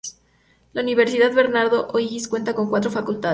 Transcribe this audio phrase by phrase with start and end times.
[0.73, 3.29] La Universidad Bernardo O'Higgins cuenta con cuatro facultades.